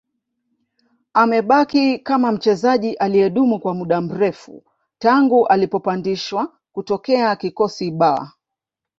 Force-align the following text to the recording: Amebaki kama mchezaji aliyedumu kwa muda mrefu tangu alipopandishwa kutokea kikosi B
Amebaki 1.13 1.99
kama 1.99 2.31
mchezaji 2.31 2.93
aliyedumu 2.93 3.59
kwa 3.59 3.73
muda 3.73 4.01
mrefu 4.01 4.63
tangu 4.99 5.47
alipopandishwa 5.47 6.51
kutokea 6.73 7.35
kikosi 7.35 7.91
B 7.91 8.05